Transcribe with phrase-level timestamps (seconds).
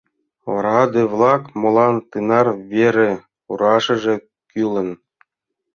[0.53, 3.11] Ораде-влак, молан тынар вере
[3.57, 4.15] руашыже
[4.49, 4.89] кӱлын...